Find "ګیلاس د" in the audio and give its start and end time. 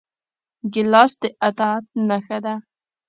0.73-1.23